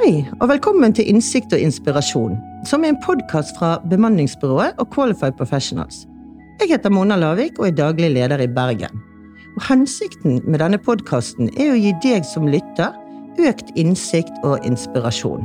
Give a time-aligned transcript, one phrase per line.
[0.00, 5.34] Hei, og velkommen til Innsikt og inspirasjon, som er en podkast fra bemanningsbyrået og Qualified
[5.36, 6.06] Professionals.
[6.62, 9.02] Jeg heter Mona Lavik og er daglig leder i Bergen.
[9.58, 12.96] Og hensikten med denne podkasten er å gi deg som lytter
[13.44, 15.44] økt innsikt og inspirasjon.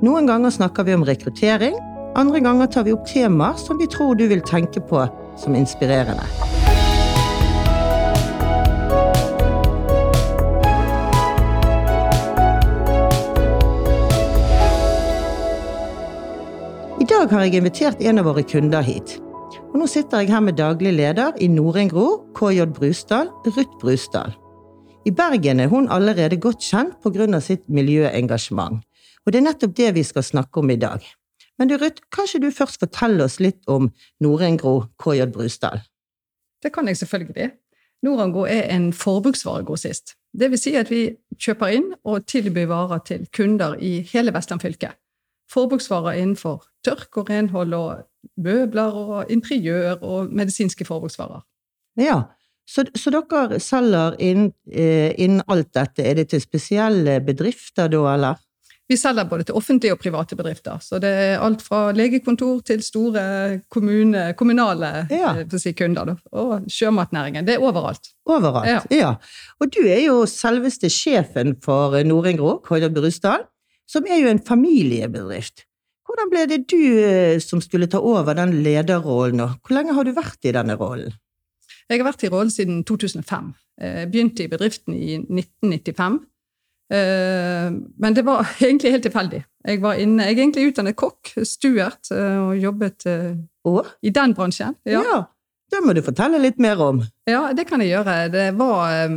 [0.00, 1.76] Noen ganger snakker vi om rekruttering,
[2.16, 5.04] andre ganger tar vi opp temaer som vi tror du vil tenke på
[5.36, 6.24] som inspirerende.
[17.22, 19.12] Dag har jeg invitert en av våre kunder hit.
[19.70, 24.32] Og nå sitter jeg her med daglig leder i Norengro, KJ Brusdal, Ruth Brusdal.
[25.06, 27.40] I Bergen er hun allerede godt kjent pga.
[27.40, 28.82] sitt miljøengasjement.
[29.24, 30.98] Og det er nettopp det vi skal snakke om i dag.
[31.58, 35.78] Men du Ruth, kanskje du først forteller oss litt om Norengro KJ Brusdal?
[36.62, 37.52] Det kan jeg selvfølgelig.
[38.02, 40.16] Norangro er en forbruksvaregrossist.
[40.34, 44.60] Det vil si at vi kjøper inn og tilbyr varer til kunder i hele Vestland
[44.60, 44.90] fylke.
[45.52, 48.04] Forbruksvarer innenfor tørk og renhold og
[48.42, 51.42] møbler og interiør og medisinske forbruksvarer.
[52.00, 52.22] Ja,
[52.68, 55.12] så, så dere selger inn, eh,
[55.50, 56.04] alt dette.
[56.06, 58.40] Er det til spesielle bedrifter da, eller?
[58.90, 60.78] Vi selger både til offentlige og private bedrifter.
[60.84, 65.34] Så det er alt fra legekontor til store kommune, kommunale Ja.
[65.40, 66.04] eh, si, kunder.
[66.04, 66.14] Da.
[66.32, 67.46] Og sjømatnæringen.
[67.46, 68.10] Det er overalt.
[68.26, 68.68] Overalt.
[68.68, 68.80] Ja.
[68.90, 69.14] Ja.
[69.60, 73.46] Og du er jo selveste sjefen for Norengro, KJ Brusdal,
[73.92, 75.66] som er jo en familiebedrift.
[76.08, 80.04] Hvordan ble det du eh, som skulle ta over den lederrollen, og hvor lenge har
[80.08, 81.12] du vært i denne rollen?
[81.90, 83.52] Jeg har vært i rollen siden 2005.
[83.82, 86.20] Jeg Begynte i bedriften i 1995.
[86.92, 89.42] Eh, Men det var egentlig helt tilfeldig.
[89.66, 93.36] Jeg, var inne, jeg er egentlig utdannet kokk, stuert, eh, og jobbet eh,
[93.68, 93.86] Og?
[94.02, 94.74] i den bransjen.
[94.88, 95.02] Ja.
[95.06, 95.20] Ja.
[95.72, 96.98] Det må du fortelle litt mer om.
[97.28, 98.16] ja, det kan jeg gjøre.
[98.32, 99.14] Det var eh,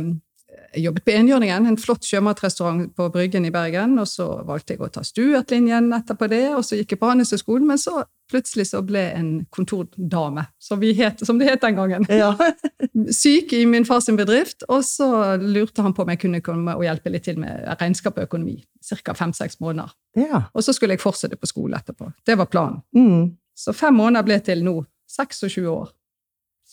[0.76, 3.94] Jeg jobbet på Enhjørningen, en flott sjømatrestaurant på Bryggen i Bergen.
[4.02, 7.64] Og så valgte jeg å ta stuertlinjen etterpå det, og så gikk jeg på Handelshøyskolen.
[7.70, 11.78] Men så plutselig så ble jeg en kontordame, som, vi het, som det het den
[11.78, 12.04] gangen.
[12.12, 12.34] Ja.
[13.22, 15.08] syk i min fars bedrift, og så
[15.40, 18.58] lurte han på om jeg kunne komme og hjelpe litt til med regnskap og økonomi.
[18.86, 19.16] Ca.
[19.16, 19.96] fem-seks måneder.
[20.20, 20.44] ja.
[20.52, 22.12] Og så skulle jeg fortsette på skole etterpå.
[22.26, 22.84] Det var planen.
[22.94, 23.32] Mm.
[23.56, 25.95] Så fem måneder ble til nå 26 år.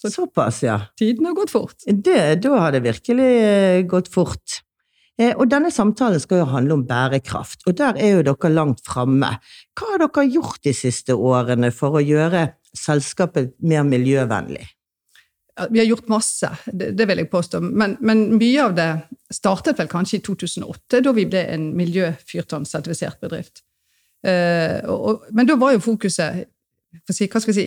[0.04, 0.82] Så- Såpass, ja.
[1.00, 1.80] Tiden har gått fort.
[1.88, 4.60] Det, da har det virkelig eh, gått fort.
[5.22, 8.82] Eh, og denne samtalen skal jo handle om bærekraft, og der er jo dere langt
[8.84, 9.30] framme.
[9.78, 14.66] Hva har dere gjort de siste årene for å gjøre selskapet mer miljøvennlig?
[15.54, 17.60] Ja, Vi har gjort masse, det, det vil jeg påstå.
[17.62, 18.88] Men, men mye av det
[19.32, 23.62] startet vel kanskje i 2008, da vi ble en miljøfyrtårnsertifisert bedrift.
[24.26, 26.48] Eh, og, og, men da var jo fokuset
[27.10, 27.66] si, si,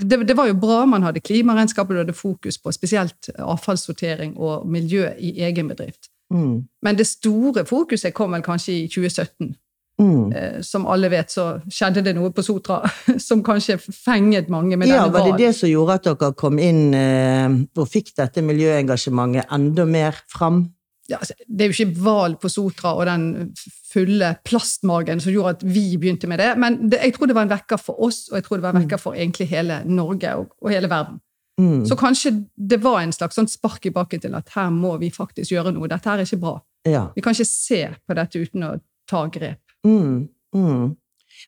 [0.00, 4.66] det, det var jo bra man hadde klimaregnskap, og hadde fokus på spesielt avfallssortering og
[4.68, 6.10] miljø i egen bedrift.
[6.32, 6.66] Mm.
[6.82, 9.54] Men det store fokuset kom vel kanskje i 2017.
[9.98, 10.32] Mm.
[10.32, 12.82] Eh, som alle vet, så skjedde det noe på Sotra
[13.28, 16.60] som kanskje fenget mange med Ja, denne var det det som gjorde at dere kom
[16.60, 17.48] inn eh,
[17.80, 20.66] og fikk dette miljøengasjementet enda mer fram?
[21.08, 23.52] Ja, altså, det er jo ikke hval på Sotra og den
[23.92, 27.46] fulle plastmagen som gjorde at vi begynte med det, men det, jeg tror det var
[27.46, 30.34] en vekker for oss, og jeg tror det var en vekker for egentlig hele Norge
[30.40, 31.20] og, og hele verden.
[31.60, 31.86] Mm.
[31.88, 35.08] Så kanskje det var en slags sånn spark i bakken til at her må vi
[35.14, 35.88] faktisk gjøre noe.
[35.88, 36.58] Dette her er ikke bra.
[36.86, 37.06] Ja.
[37.14, 38.74] Vi kan ikke se på dette uten å
[39.08, 39.62] ta grep.
[39.86, 40.26] Mm.
[40.56, 40.96] Mm.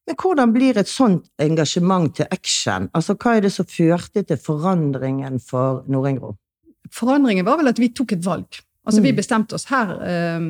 [0.06, 2.88] Men hvordan blir et sånt engasjement til action?
[2.96, 6.34] Altså, hva er det som førte til forandringen for Norengro?
[6.94, 8.60] Forandringen var vel at vi tok et valg.
[8.86, 9.16] Altså Vi Mm.
[9.16, 9.90] bestemte oss her.
[10.02, 10.40] eh,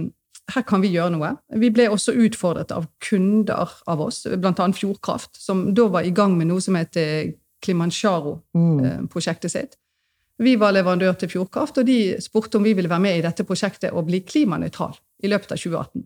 [0.55, 1.37] her kan vi gjøre noe.
[1.61, 4.53] Vi ble også utfordret av kunder av oss, bl.a.
[4.73, 9.51] Fjordkraft, som da var i gang med noe som heter Kilimanjaro-prosjektet Mm.
[9.51, 9.77] sitt.
[10.39, 13.45] Vi var leverandør til Fjordkraft, og de spurte om vi ville være med i dette
[13.45, 16.05] prosjektet og bli klimanøytral i løpet av 2018.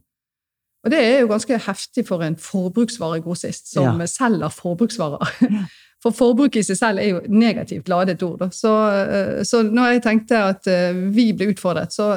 [0.85, 4.07] Og det er jo ganske heftig for en forbruksvaregrossist som Ja.
[4.07, 5.33] selger forbruksvarer.
[6.03, 8.41] For forbruk i seg selv er jo negativt ladet ord.
[8.51, 12.17] Så, eh, så når jeg tenkte at eh, vi ble utfordret, så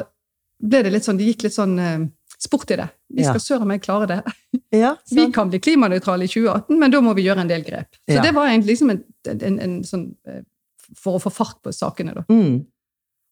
[0.57, 2.07] ble det litt sånn, det gikk litt sånn eh,
[2.41, 2.87] sport i det.
[3.13, 3.29] Vi Ja.
[3.35, 4.23] skal søren meg klare det.
[4.73, 7.93] Ja, Vi kan bli klimanøytrale i 2018, men da må vi gjøre en del grep.
[8.09, 8.23] Så Ja.
[8.25, 10.15] det var egentlig liksom en, en, en sånn
[10.97, 12.23] For å få fart på sakene, da.
[12.29, 12.65] Mm.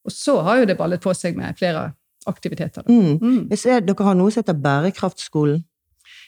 [0.06, 1.94] Og så har jo det ballet på seg med flere
[2.30, 2.86] aktiviteter.
[2.88, 3.18] Mm.
[3.20, 3.38] Mm.
[3.50, 5.62] Jeg ser dere har noe som heter Bærekraftskolen.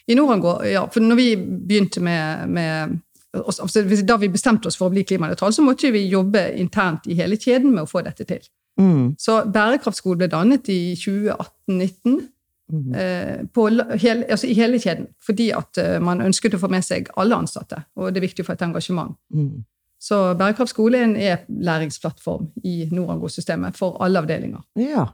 [0.07, 2.99] I Norangå, ja, for når vi begynte med, med
[3.35, 7.17] altså, Da vi bestemte oss for å bli klimanøytrale, så måtte vi jobbe internt i
[7.19, 8.45] hele kjeden med å få dette til.
[8.81, 9.17] Mm.
[9.19, 12.19] Så Bærekraftskolen ble dannet i 2018-19.
[12.67, 12.95] Mm.
[12.99, 16.83] Eh, på hele, altså i hele kjeden, fordi at eh, man ønsket å få med
[16.83, 17.85] seg alle ansatte.
[17.95, 19.15] Og det er viktig å få et engasjement.
[19.35, 19.63] Mm.
[20.03, 24.67] Så Bærekraftskole er en e-læringsplattform i Norango-systemet for alle avdelinger.
[24.83, 25.07] Ja.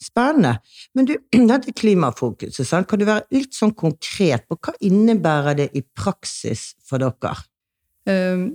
[0.00, 0.56] Spennende.
[0.96, 1.14] Men du,
[1.50, 2.88] dette klimafokuset, sant?
[2.88, 7.36] kan du være litt sånn konkret på hva innebærer det i praksis for dere?
[8.08, 8.46] Um,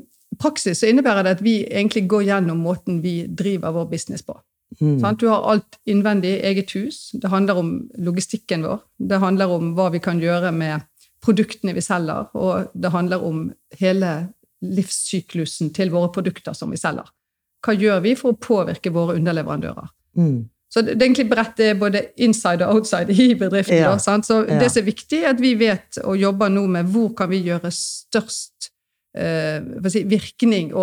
[0.41, 4.37] praksis så innebærer det at vi egentlig går gjennom måten vi driver vår business på.
[4.81, 4.99] Mm.
[5.21, 7.11] Du har alt innvendig eget hus.
[7.13, 7.69] Det handler om
[8.01, 8.81] logistikken vår.
[8.97, 10.83] Det handler om hva vi kan gjøre med
[11.23, 13.47] produktene vi selger, og det handler om
[13.79, 14.11] hele
[14.65, 17.07] livssyklusen til våre produkter som vi selger.
[17.65, 19.89] Hva gjør vi for å påvirke våre underleverandører?
[20.19, 20.45] Mm.
[20.75, 23.77] Så det, er egentlig bredt det er både inside og outside i bedriften.
[23.77, 23.93] Ja.
[23.95, 24.57] Da, så ja.
[24.59, 27.39] det som er viktig, er at vi vet og jobber nå med hvor kan vi
[27.45, 28.67] gjøre størst
[29.15, 30.73] eh, si, virkning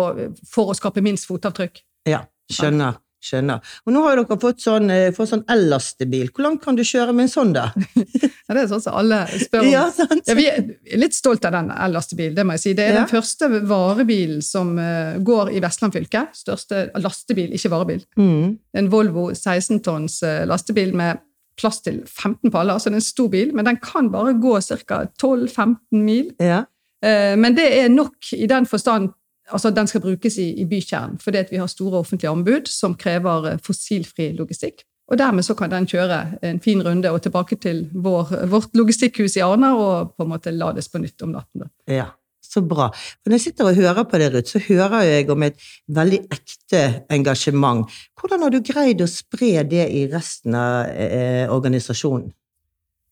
[0.49, 1.83] for å skape minst fotavtrykk.
[2.09, 2.97] Ja, skjønner.
[3.23, 3.61] Skjønner.
[3.87, 6.27] Og nå har dere fått sånn, eh, fått sånn el-lastebil.
[6.33, 7.69] Hvor langt kan du kjøre med en sånn, da?
[7.95, 9.69] ja, det er sånn som alle spør om.
[9.71, 9.85] Ja,
[10.27, 12.73] ja, vi er litt stolt av den el-lastebilen, det må jeg si.
[12.75, 16.25] Det er den første varebilen som uh, går i Vestland fylke.
[16.35, 18.03] Største lastebil, ikke varebil.
[18.19, 18.57] Mm.
[18.75, 21.23] En Volvo 16 tonns uh, lastebil med
[21.55, 24.57] plass til 15 paller, så det er en stor bil, men den kan bare gå
[24.83, 25.03] ca.
[25.21, 26.31] 12-15 mil.
[26.41, 26.63] Ja.
[27.03, 29.09] Men det er nok i den forstand
[29.53, 33.51] altså den skal brukes i, i bykjernen, fordi vi har store offentlige anbud som krever
[33.51, 34.83] eh, fossilfri logistikk.
[35.11, 39.35] Og dermed så kan den kjøre en fin runde og tilbake til vår, vårt logistikkhus
[39.37, 41.67] i Arna og på en måte lades på nytt om natten.
[41.91, 42.07] Ja,
[42.41, 42.87] så bra.
[42.93, 45.59] For når jeg sitter og hører på det, Ruth, så hører jeg om et
[45.91, 47.83] veldig ekte engasjement.
[48.19, 52.31] Hvordan har du greid å spre det i resten av eh, organisasjonen?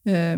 [0.08, 0.38] Eh,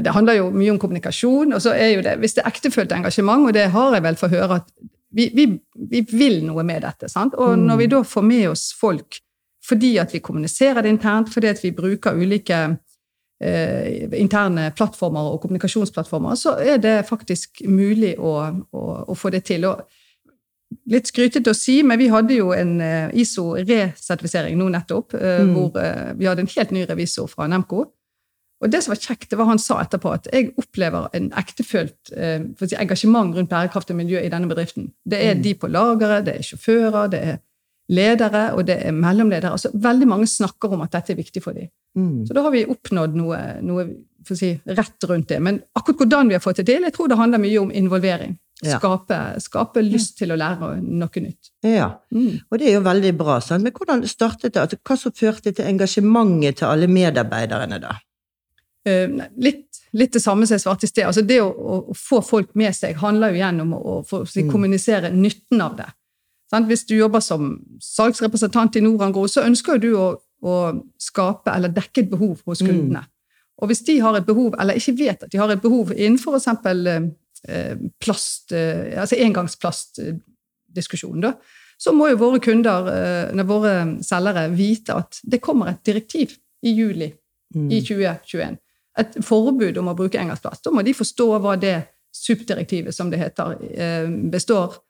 [0.00, 1.52] det handler jo mye om kommunikasjon.
[1.52, 4.16] og så er jo det, Hvis det er ektefølt engasjement, og det har jeg vel
[4.16, 4.70] fått høre at
[5.12, 5.46] vi, vi,
[5.90, 7.10] vi, vil noe med dette.
[7.12, 7.36] Sant?
[7.38, 7.92] Og når vi mm.
[7.94, 9.20] da får med oss folk
[9.62, 12.56] fordi at vi kommuniserer det internt, fordi at vi bruker ulike
[13.38, 19.44] eh, interne plattformer og kommunikasjonsplattformer, så er det faktisk mulig å, å, å få det
[19.46, 19.68] til.
[19.70, 19.84] Og
[20.90, 25.54] litt skrytete å si, men vi hadde jo en eh, ISO-resertifisering nå nettopp, eh, mm.
[25.54, 27.86] hvor eh, vi hadde en helt ny revisor fra Nemco
[28.62, 32.12] og det som var kjekt, det var han sa etterpå, at jeg opplever en ektefølt
[32.14, 34.92] eh, si, engasjement rundt bærekraft og miljø i denne bedriften.
[35.02, 35.42] Det er mm.
[35.42, 37.40] de på lageret, det er sjåfører, det er
[37.92, 39.50] ledere, og det er mellomledere.
[39.56, 41.72] Altså, veldig mange snakker om at dette er viktig for dem.
[41.98, 42.22] Mm.
[42.28, 43.88] Så da har vi oppnådd noe, noe
[44.30, 45.40] si, rett rundt det.
[45.42, 48.38] Men akkurat hvordan vi har fått det til, jeg tror det handler mye om involvering.
[48.62, 48.78] Ja.
[48.78, 51.50] Skape, skape, lyst til å lære noe nytt.
[51.66, 52.46] Ja, mm.
[52.46, 53.40] og det er jo veldig bra.
[53.42, 53.66] Sant?
[53.66, 54.62] Men hvordan startet det?
[54.62, 57.96] Altså, hva som førte til engasjementet til alle medarbeiderne, da?
[58.84, 61.06] Eh, litt, litt, det samme som jeg svarte i sted.
[61.06, 64.42] Altså det å, å, få folk med seg handler jo igjen om å, å si,
[64.42, 64.50] mm.
[64.50, 65.86] kommunisere nytten av det.
[66.50, 66.66] Sant?
[66.68, 72.00] Hvis du jobber som salgsrepresentant i Norangro, så ønsker du å, å, skape eller dekke
[72.02, 72.68] et behov hos mm.
[72.68, 73.02] kundene.
[73.06, 73.10] Mm.
[73.62, 76.32] Og hvis de har et behov, eller ikke vet at de har et behov innenfor
[76.40, 76.48] f.eks.
[77.42, 81.32] Eh, plast, eh, altså engangsplastdiskusjonen, da,
[81.78, 82.78] så må jo våre kunder,
[83.46, 83.72] våre
[84.06, 86.28] selgere, vite at det kommer et direktiv
[86.62, 87.70] i juli mm.
[87.74, 88.61] i 2021
[88.98, 90.64] et forbud om å bruke engangsplast.
[90.64, 91.76] Da må de forstå hva det
[92.12, 94.80] SUP-direktivet, som det heter, eh, består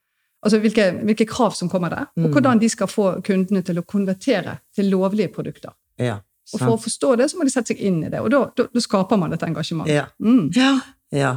[0.43, 2.33] Altså hvilke, hvilke, krav som kommer der, og mm.
[2.35, 5.71] hvordan de skal få kundene til å konvertere til lovlige produkter.
[6.03, 6.17] Ja,
[6.51, 8.43] og For å forstå det, så må de sette seg inn i det, og da,
[8.59, 9.87] da, da skaper man et engasjement.
[9.87, 10.09] Ja.
[10.19, 10.51] Mm.
[10.57, 10.73] ja.
[11.15, 11.33] ja.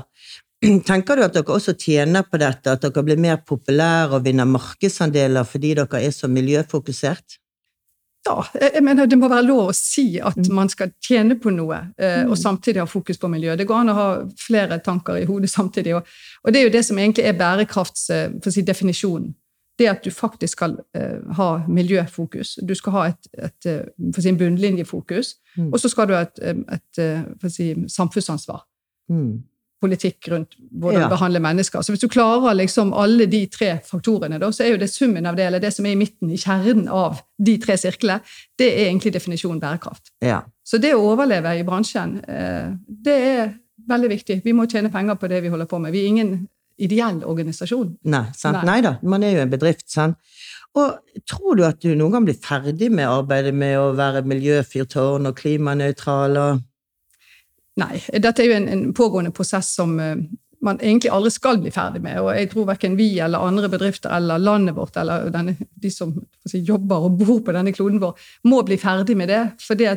[0.90, 4.50] Tenker du at dere også tjener på dette, at dere blir mer populære og vinner
[4.50, 7.38] markedsandeler fordi dere er så miljøfokusert?
[8.26, 8.44] Ja,
[8.74, 10.54] jeg mener det må være lov å si at mm.
[10.56, 12.42] man skal tjene på noe, eh, og mm.
[12.42, 13.56] samtidig ha fokus på miljø.
[13.56, 14.08] Det går an å ha
[14.40, 15.96] flere tanker i hodet samtidig.
[16.00, 16.04] Og,
[16.50, 19.32] det er jo det som egentlig er bærekraftsdefinisjonen.
[19.34, 19.40] Si,
[19.76, 22.54] det at du faktisk skal uh, ha miljøfokus.
[22.64, 23.66] Du skal ha et, et,
[24.16, 25.74] si, bunnlinjefokus, mm.
[25.74, 26.40] og så skal du ha et,
[26.78, 28.64] et si, samfunnsansvar.
[29.12, 29.44] Mm
[29.84, 31.10] politikk rundt hvordan ja.
[31.12, 31.84] behandle mennesker.
[31.84, 35.28] Så hvis du klarer liksom alle de tre faktorene, da, så er jo det summen
[35.28, 38.22] av det, eller det som er i midten, i kjernen av de tre sirklene,
[38.60, 40.14] det er egentlig definisjonen bærekraft.
[40.26, 40.42] Ja.
[40.66, 43.56] Så det å overleve i bransjen, eh, det er
[43.90, 44.42] veldig viktig.
[44.46, 45.94] Vi må tjene penger på det vi holder på med.
[45.94, 46.36] Vi er ingen
[46.82, 47.96] ideell organisasjon.
[48.12, 48.64] Nei, sant?
[48.68, 48.82] Nei.
[48.84, 49.88] da, man er jo en bedrift.
[49.92, 50.18] sant?
[50.76, 55.30] Og tror du at du noen gang blir ferdig med arbeidet med å være miljøfyrtårn
[55.30, 56.40] og klimanøytral?
[56.42, 56.64] og
[57.80, 58.00] Nei.
[58.24, 60.16] Dette er jo en, en pågående prosess som uh,
[60.66, 62.20] man egentlig aldri skal bli ferdig med.
[62.24, 66.14] Og jeg tror verken vi eller andre bedrifter eller landet vårt eller denne, de som
[66.48, 68.16] si, jobber og bor på denne kloden vår,
[68.50, 69.44] må bli ferdig med det.
[69.62, 69.96] For da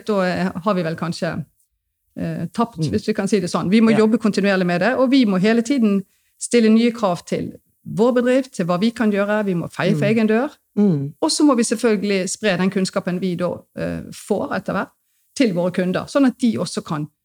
[0.64, 2.90] har vi vel kanskje uh, tapt, mm.
[2.92, 3.70] hvis vi kan si det sånn.
[3.70, 4.02] Vi må ja.
[4.02, 6.02] jobbe kontinuerlig med det, og vi må hele tiden
[6.38, 7.52] stille nye krav til
[7.98, 9.44] vår bedrift, til hva vi kan gjøre.
[9.46, 10.10] Vi må feie for mm.
[10.10, 10.58] egen dør.
[10.78, 11.14] Mm.
[11.22, 14.92] Og så må vi selvfølgelig spre den kunnskapen vi da uh, får etter hvert,
[15.38, 17.17] til våre kunder, sånn at de også kan Eh,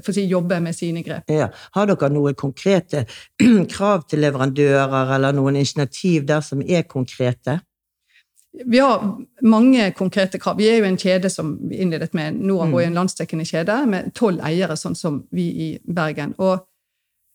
[0.00, 1.30] for å si, jobbe med sine grep.
[1.32, 1.48] Ja.
[1.76, 3.06] Har dere noen konkrete
[3.74, 7.60] krav til leverandører, eller noen initiativ der som er konkrete?
[8.52, 10.56] Vi har mange konkrete krav.
[10.58, 12.34] Vi er jo en kjede som vi innledet med.
[12.34, 12.74] Mm.
[12.74, 16.34] er en landsdekkende kjede med tolv eiere, sånn som vi i Bergen.
[16.38, 16.58] Og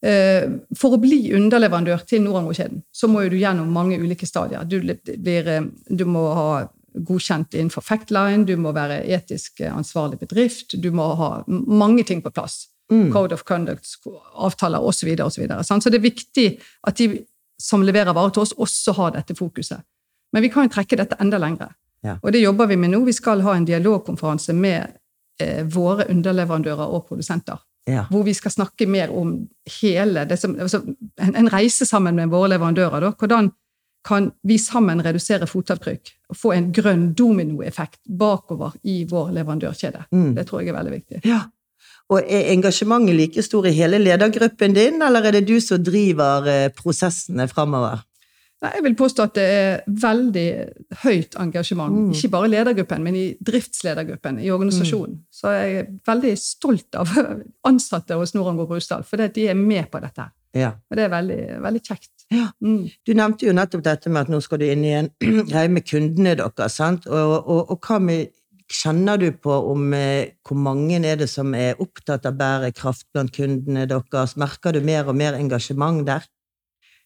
[0.03, 0.43] eh,
[0.75, 4.67] for å bli underleverandør til Norango-kjeden, så må du gjennom mange ulike stadier.
[4.67, 6.49] Du, blir, eh, du må ha
[6.95, 12.31] godkjent innenfor Factline, du må være etisk ansvarlig bedrift, du må ha mange ting på
[12.31, 12.67] plass.
[12.91, 13.09] Mm.
[13.13, 13.95] Code of conduct,
[14.37, 14.99] avtaler osv.
[14.99, 16.45] Så, videre, og så, videre, så det er viktig
[16.85, 17.25] at de
[17.61, 19.81] som leverer varer til oss, også har dette fokuset.
[20.33, 21.69] Men vi kan jo trekke dette enda lengre.
[22.05, 22.17] Ja.
[22.21, 23.01] Og det jobber vi med nå.
[23.07, 24.97] Vi skal ha en dialogkonferanse med
[25.41, 27.61] eh, våre underleverandører og produsenter.
[27.87, 28.07] Ja.
[28.09, 29.37] Hvor vi skal snakke mer om
[29.79, 30.81] hele det som, altså,
[31.21, 33.05] en, en reise sammen med våre leverandører.
[33.05, 33.13] Da.
[33.13, 33.51] Hvordan
[34.05, 40.05] kan vi sammen redusere fotavtrykk og få en grønn dominoeffekt bakover i vår leverandørkjede?
[40.13, 40.31] Mm.
[40.37, 41.21] Det tror jeg er veldig viktig.
[41.25, 41.43] ja.
[42.13, 46.45] Og er engasjementet like stor i hele ledergruppen din, eller er det du som driver
[46.45, 48.03] eh, prosessene framover?
[48.61, 50.45] Jeg vil påstå at det er veldig
[51.03, 51.95] høyt engasjement.
[51.95, 52.13] Mm.
[52.15, 55.17] Ikke bare i ledergruppen, men i driftsledergruppen i organisasjonen.
[55.33, 57.11] Så jeg er veldig stolt av
[57.69, 60.29] ansatte hos Norangård Brusdal, for de er med på dette.
[60.55, 60.71] Ja.
[60.89, 62.14] Og det er veldig, veldig kjekt.
[62.33, 62.47] Ja.
[62.63, 62.87] Mm.
[63.05, 65.11] Du nevnte jo nettopp dette med at nå skal du inn i en
[65.51, 67.05] greie med kundene deres, sant?
[67.05, 68.33] Og, og, og hva med
[68.65, 73.29] Kjenner du på om eh, hvor mange er det som er opptatt av bærekraft blant
[73.35, 74.33] kundene deres?
[74.41, 76.25] Merker du mer og mer engasjement der?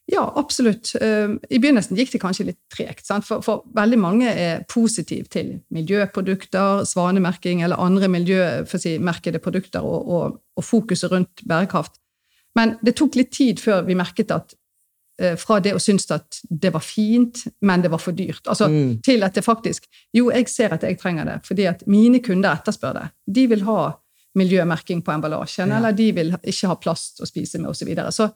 [0.09, 0.93] Ja, absolutt.
[1.01, 3.27] Um, I begynnelsen gikk det kanskje litt tregt, sant?
[3.27, 10.39] For, for veldig mange er positive til miljøprodukter, svanemerking eller andre miljømerkede produkter og, og,
[10.55, 11.99] og fokuset rundt bærekraft.
[12.57, 14.55] Men det tok litt tid før vi merket at
[15.37, 19.01] fra det å synes at det var fint, men det var for dyrt, altså Mm.
[19.03, 19.83] til at det faktisk
[20.13, 23.09] Jo, jeg ser at jeg trenger det, fordi at mine kunder etterspør det.
[23.27, 23.91] De vil ha
[24.35, 25.77] miljømerking på emballasjen, Ja.
[25.77, 27.79] eller de vil ikke ha plast å spise med, osv.
[27.83, 28.11] Så, videre.
[28.11, 28.31] så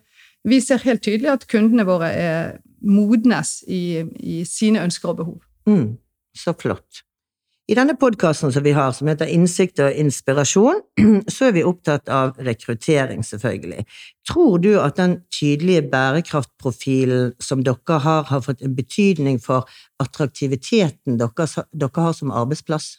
[0.45, 5.39] vi ser helt tydelig at kundene våre er modnes i, i sine ønsker og behov.
[5.67, 5.97] Mm,
[6.35, 7.03] så flott.
[7.73, 10.83] I denne podkasten som vi har, som heter Innsikt og inspirasjon,
[11.33, 13.87] så er vi opptatt av rekruttering, selvfølgelig.
[14.29, 19.65] Tror du at den tydelige bærekraftprofilen som dere har, har fått en betydning for
[20.03, 21.49] attraktiviteten dere,
[21.97, 22.91] har som arbeidsplass?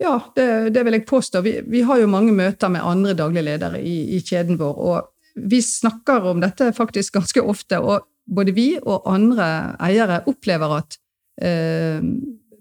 [0.00, 1.44] Ja, det, det vil jeg påstå.
[1.44, 5.44] Vi, vi har jo mange møter med andre daglige ledere i, i kjeden vår, og
[5.52, 7.84] vi snakker om dette faktisk ganske ofte.
[7.84, 9.52] Og både vi og andre
[9.84, 11.02] eiere opplever at
[11.44, 12.00] eh,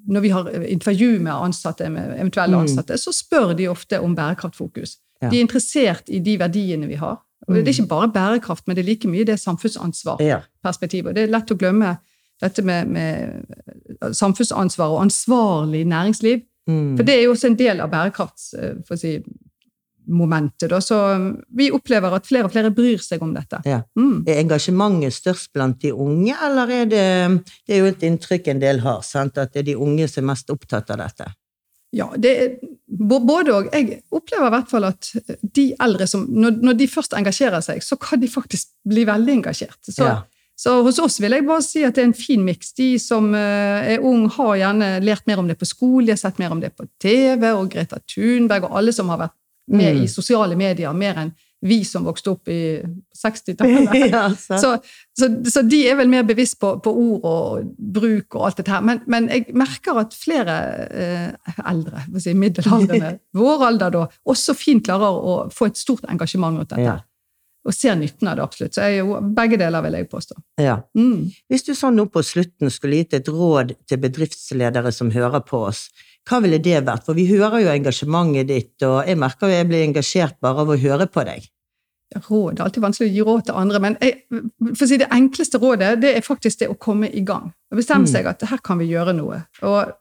[0.09, 2.61] når vi har intervju med ansatte, eventuelle Mm.
[2.63, 4.97] ansatte, så spør de ofte om bærekraftfokus.
[5.21, 7.17] De er interessert i de verdiene vi har.
[7.47, 11.07] Og Det er ikke bare bærekraft, men det er like mye det samfunnsansvarperspektivet.
[11.09, 11.13] Ja.
[11.13, 11.97] Det er lett å glemme
[12.41, 13.45] dette med, med
[14.15, 16.41] samfunnsansvar og ansvarlig næringsliv.
[16.67, 16.97] Mm.
[16.97, 18.99] For det er jo også en del av bærekraftsmomentet.
[18.99, 19.15] Si,
[20.81, 23.61] så um, vi opplever at flere og flere bryr seg om dette.
[23.69, 23.81] Ja.
[23.99, 24.23] Mm.
[24.27, 27.05] Er engasjementet størst blant de unge, eller er det
[27.67, 29.37] Det er jo et inntrykk en del har, sant?
[29.37, 31.29] at det er de unge som er mest opptatt av dette.
[31.91, 32.49] Ja, det er
[32.89, 33.69] både og.
[33.73, 35.09] Jeg opplever i hvert fall at
[35.41, 39.39] de eldre som Når, når de først engasjerer seg, så kan de faktisk bli veldig
[39.39, 39.79] engasjert.
[39.89, 40.21] Så, Ja.
[40.59, 42.73] så hos oss vil jeg bare si at det er en fin miks.
[42.77, 46.21] De som eh, er ung, har gjerne lært mer om det på skole, de har
[46.21, 49.38] sett mer om det på TV, og Greta Thunberg og alle som har vært
[49.69, 50.03] med Mm.
[50.03, 52.79] i sosiale medier, mer enn vi som vokste opp i
[53.19, 53.95] 60-tallet.
[54.13, 54.29] ja?
[54.35, 54.77] Så,
[55.19, 58.71] så, så de er vel mer bevisst på, på ord og bruk og alt dette
[58.71, 58.85] her.
[58.87, 60.55] Men, men jeg merker at flere
[60.87, 66.61] eh, eldre, si, middelaldrende, vår alder da, også fint klarer å få et stort engasjement
[66.61, 66.87] rundt dette.
[66.87, 66.97] Ja.
[67.67, 68.77] Og ser nytten av det absolutt.
[68.77, 69.03] Så jeg,
[69.35, 70.39] begge deler vil jeg påstå.
[70.63, 70.79] ja.
[70.95, 71.27] Mm.
[71.51, 75.65] Hvis du sånn nå på slutten skulle gitt et råd til bedriftsledere som hører på
[75.67, 75.89] oss,
[76.29, 77.05] hva ville det vært?
[77.07, 80.69] For vi hører jo engasjementet ditt, og jeg merker jo jeg blir engasjert bare av
[80.69, 81.47] å høre på deg.
[82.09, 84.15] Råd det er alltid vanskelig å gi råd til andre, men jeg,
[84.73, 87.51] for å si det enkleste rådet det er faktisk det å komme i gang.
[87.71, 88.11] Og bestemme Mm.
[88.13, 89.43] seg at her kan vi gjøre noe.
[89.61, 89.91] Og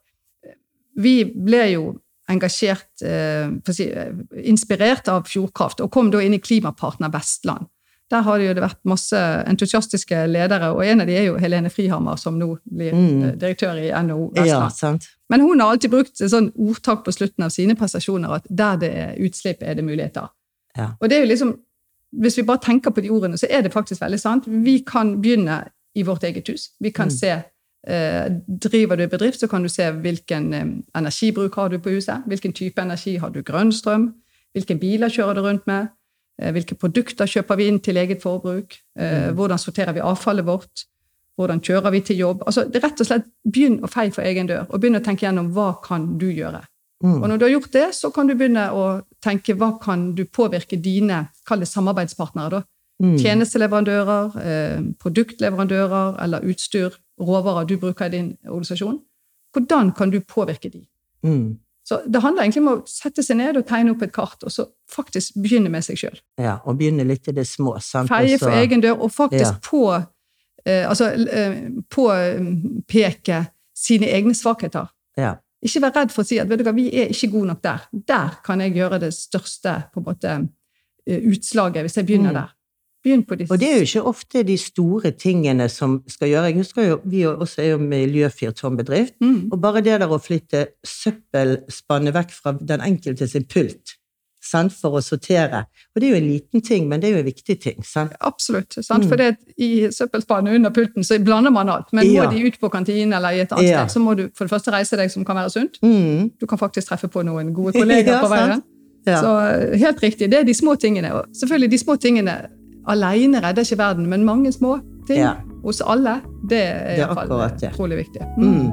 [0.97, 1.83] vi ble jo
[2.29, 4.13] engasjert, eh, si, eh,
[4.45, 7.67] inspirert av Fjordkraft, og kom da inn i Klimapartner Vestland.
[8.11, 11.69] Der har det jo vært masse entusiastiske ledere, og en av de er jo Helene
[11.71, 13.23] Frihammer, som nå blir Mm.
[13.25, 14.73] eh, direktør i NHO Ja, Vestland.
[14.73, 15.09] sant?
[15.31, 18.77] Men hun har alltid brukt et sånn ordtak på slutten av sine prestasjoner at der
[18.77, 20.29] det er utslipp, er det muligheter.
[20.77, 20.91] Ja.
[21.01, 21.59] Og det er jo liksom,
[22.19, 24.45] Hvis vi bare tenker på de ordene, så er det faktisk veldig sant.
[24.47, 26.71] Vi kan begynne i vårt eget hus.
[26.81, 27.11] Vi kan Mm.
[27.11, 27.43] se
[27.87, 30.65] eh, Driver du bedrift, så kan du se hvilken eh,
[30.97, 32.23] energibruk har du på huset.
[32.27, 34.15] Hvilken type energi har du grønn strøm?
[34.57, 35.89] Hvilke biler kjører du rundt med?
[36.41, 38.79] Eh, hvilke produkter kjøper vi inn til eget forbruk?
[38.99, 39.35] Eh, Mm.
[39.37, 40.85] Hvordan sorterer vi avfallet vårt?
[41.39, 42.43] Hvordan kjører vi til jobb?
[42.47, 45.05] Altså, det er rett og slett Begynn å feie for egen dør, og begynn å
[45.05, 46.63] tenke gjennom hva kan du gjøre.
[47.05, 47.23] Mm.
[47.23, 50.25] Og når du har gjort det, så kan du begynne å tenke hva kan du
[50.25, 52.63] påvirke dine kall det samarbeidspartnere da,
[53.01, 53.17] Mm.
[53.19, 56.91] Tjenesteleverandører, eh, produktleverandører eller utstyr,
[57.21, 59.01] råvarer du bruker i din organisasjon.
[59.55, 60.87] Hvordan kan du påvirke de?
[61.23, 61.59] Mm.
[61.89, 64.53] Så Det handler egentlig om å sette seg ned og tegne opp et kart, og
[64.53, 66.19] så faktisk begynne med seg sjøl.
[66.37, 67.79] Ja, og begynne litt i det små.
[67.81, 68.11] sant?
[68.13, 69.59] Feie for egen dør, og faktisk Ja.
[69.65, 69.83] på
[70.67, 71.55] eh, Altså eh,
[71.89, 73.45] påpeke
[73.77, 74.89] sine egne svakheter.
[75.19, 75.37] Ja.
[75.65, 77.63] Ikke vær redd for å si at vet du hva, vi er ikke gode nok
[77.65, 77.87] der.
[78.07, 80.35] Der kan jeg gjøre det største på en måte,
[81.09, 82.35] eh, utslaget, hvis jeg begynner Mm.
[82.43, 82.49] der.
[83.51, 86.45] Og det er jo ikke ofte de store tingene som skal gjøre.
[86.51, 89.15] Jeg husker jo, vi også er jo miljøfyrtårnbedrift.
[89.21, 89.49] mm.
[89.53, 93.95] Og bare det der å flytte søppelspannet vekk fra den enkelte sin pult
[94.49, 95.65] sant, for å sortere.
[95.93, 97.83] Og det er jo en liten ting, men det er jo en viktig ting.
[97.85, 98.13] sant?
[98.21, 98.79] Absolutt.
[98.81, 99.05] Sant?
[99.05, 99.09] Mm.
[99.11, 99.27] For det,
[99.61, 101.91] i søppelspannet under pulten så blander man alt.
[101.93, 102.23] Men Ja.
[102.25, 103.87] må de ut på kantinen eller i et annet Ja.
[103.87, 105.79] sted, så må du for det første reise deg, som kan være sunt.
[105.83, 106.31] Mm.
[106.41, 108.63] Du kan faktisk treffe på noen gode kollegaer Ja, på veien.
[109.07, 109.21] Ja.
[109.23, 111.13] Så eh, helt riktig, det er de små tingene.
[111.13, 112.49] Og selvfølgelig, de små tingene
[112.89, 115.33] alene redder ikke verden, men mange små ting Ja.
[115.65, 117.71] hos alle, det er, Det er akkurat ja.
[117.73, 118.21] utrolig viktig.
[118.39, 118.71] Mm.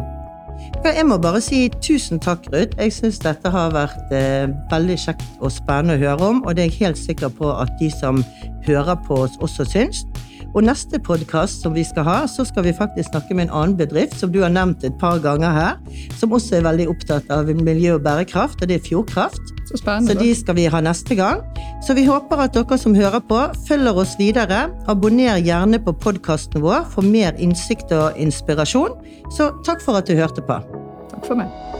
[0.86, 2.78] Ja, Jeg må bare si tusen takk, Ruth.
[2.80, 6.64] Jeg syns dette har vært eh, veldig kjekt og spennende å høre om, og det
[6.66, 8.24] er jeg helt sikker på at de som
[8.68, 10.06] hører på oss, også syns.
[10.56, 13.76] Og neste podkast som vi skal ha, så skal vi faktisk snakke med en annen
[13.76, 17.52] bedrift som du har nevnt et par ganger her, som også er veldig opptatt av
[17.60, 19.52] miljø og bærekraft, og det er Fjordkraft.
[19.68, 20.14] Så spennende.
[20.14, 21.44] Så de skal vi ha neste gang.
[21.84, 24.70] Så vi håper at dere som hører på, følger oss videre.
[24.88, 28.96] Abonner gjerne på podkasten vår for mer innsikt og inspirasjon.
[29.36, 30.62] Så takk for at du hørte på.
[31.12, 31.75] Takk for meg.